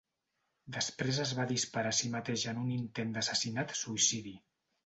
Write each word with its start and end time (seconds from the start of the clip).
Després 0.77 1.19
es 1.25 1.33
va 1.41 1.45
disparar 1.51 1.93
a 1.97 1.97
si 1.97 2.11
mateix 2.15 2.47
en 2.53 2.65
un 2.65 2.73
intent 2.79 3.15
d'assassinat-suïcidi. 3.19 4.35